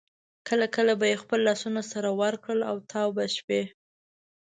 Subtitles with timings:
[0.47, 3.63] کله کله به یې خپل لاسونه سره ورکړل او تاو به شوې.